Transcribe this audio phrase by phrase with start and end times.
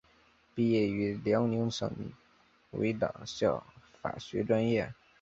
[0.55, 1.87] 毕业于辽宁省
[2.71, 3.63] 委党校
[4.01, 4.91] 法学专业。